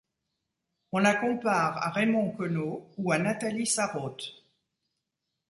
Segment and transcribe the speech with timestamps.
[0.93, 4.29] On la compare à Raymond Queneau, ou à Nathalie Sarraute.